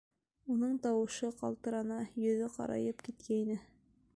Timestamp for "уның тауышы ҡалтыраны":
0.53-1.99